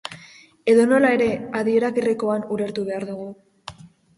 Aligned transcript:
Edonola 0.71 1.11
ere, 1.17 1.27
adiera 1.61 1.91
grekoan 1.99 2.49
ulertu 2.57 2.89
behar 2.89 3.07
dugu. 3.13 3.31